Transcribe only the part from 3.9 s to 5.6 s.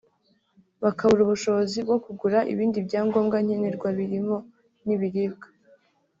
birimo n’ibiribwa